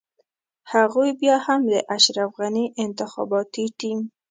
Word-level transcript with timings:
هغوی 0.73 1.09
بيا 1.19 1.35
هم 1.45 1.59
د 1.73 1.75
اشرف 1.95 2.29
غني 2.39 2.65
انتخاباتي 2.83 3.65
ټيم. 3.79 3.99